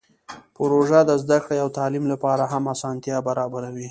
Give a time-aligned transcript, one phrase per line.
[0.55, 3.87] پروژه د زده کړې او تعلیم لپاره هم اسانتیاوې برابروي.